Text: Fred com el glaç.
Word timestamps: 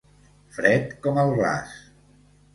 Fred 0.55 0.95
com 1.03 1.21
el 1.25 1.35
glaç. 1.41 1.77